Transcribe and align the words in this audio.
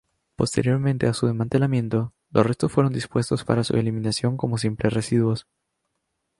Posteriormente 0.35 1.05
a 1.05 1.13
su 1.13 1.27
desmantelamiento, 1.27 2.15
los 2.31 2.43
restos 2.43 2.71
fueron 2.71 2.91
dispuestos 2.91 3.43
para 3.45 3.63
su 3.63 3.75
eliminación 3.77 4.35
como 4.35 4.57
simples 4.57 4.93
residuos. 4.93 5.45